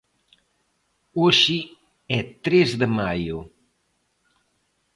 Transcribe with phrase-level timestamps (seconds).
[1.21, 1.59] Hoxe
[2.17, 3.37] é tres de maio.